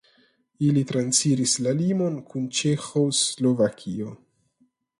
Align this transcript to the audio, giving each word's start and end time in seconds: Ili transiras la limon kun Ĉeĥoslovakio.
Ili 0.67 0.81
transiras 0.91 1.53
la 1.67 1.73
limon 1.81 2.17
kun 2.31 2.49
Ĉeĥoslovakio. 2.61 4.15